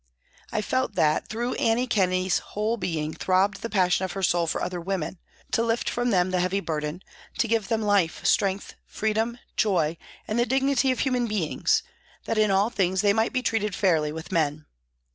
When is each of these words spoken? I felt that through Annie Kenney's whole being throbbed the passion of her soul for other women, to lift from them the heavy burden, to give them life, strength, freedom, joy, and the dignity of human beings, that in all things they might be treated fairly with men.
I 0.51 0.63
felt 0.63 0.95
that 0.95 1.27
through 1.27 1.53
Annie 1.57 1.85
Kenney's 1.85 2.39
whole 2.39 2.75
being 2.75 3.13
throbbed 3.13 3.61
the 3.61 3.69
passion 3.69 4.03
of 4.03 4.13
her 4.13 4.23
soul 4.23 4.47
for 4.47 4.59
other 4.63 4.81
women, 4.81 5.19
to 5.51 5.61
lift 5.61 5.87
from 5.91 6.09
them 6.09 6.31
the 6.31 6.39
heavy 6.39 6.59
burden, 6.59 7.03
to 7.37 7.47
give 7.47 7.67
them 7.67 7.83
life, 7.83 8.25
strength, 8.25 8.73
freedom, 8.87 9.37
joy, 9.57 9.97
and 10.27 10.39
the 10.39 10.47
dignity 10.47 10.89
of 10.89 11.01
human 11.01 11.27
beings, 11.27 11.83
that 12.25 12.39
in 12.39 12.49
all 12.49 12.71
things 12.71 13.01
they 13.01 13.13
might 13.13 13.31
be 13.31 13.43
treated 13.43 13.75
fairly 13.75 14.11
with 14.11 14.31
men. 14.31 14.65